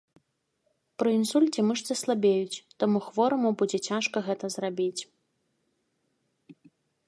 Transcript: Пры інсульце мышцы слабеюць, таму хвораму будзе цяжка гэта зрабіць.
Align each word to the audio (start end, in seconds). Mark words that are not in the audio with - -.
Пры 1.01 1.09
інсульце 1.17 1.59
мышцы 1.69 1.97
слабеюць, 2.01 2.61
таму 2.83 2.97
хвораму 3.09 3.49
будзе 3.61 3.79
цяжка 3.91 4.17
гэта 4.29 4.45
зрабіць. 4.57 5.09